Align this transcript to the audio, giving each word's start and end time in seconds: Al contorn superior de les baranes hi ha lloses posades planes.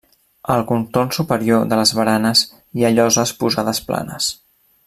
Al 0.53 0.63
contorn 0.71 1.11
superior 1.17 1.69
de 1.73 1.79
les 1.81 1.93
baranes 1.99 2.43
hi 2.79 2.87
ha 2.89 2.93
lloses 2.97 3.37
posades 3.45 3.87
planes. 3.93 4.35